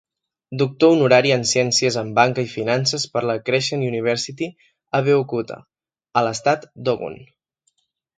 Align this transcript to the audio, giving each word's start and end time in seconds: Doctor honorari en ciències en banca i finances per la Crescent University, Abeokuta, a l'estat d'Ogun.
Doctor 0.59 0.91
honorari 0.93 1.33
en 1.33 1.43
ciències 1.49 1.97
en 2.01 2.07
banca 2.19 2.45
i 2.47 2.49
finances 2.53 3.05
per 3.17 3.23
la 3.31 3.35
Crescent 3.49 3.83
University, 3.89 4.47
Abeokuta, 5.01 5.59
a 6.15 6.25
l'estat 6.29 6.67
d'Ogun. 6.89 7.21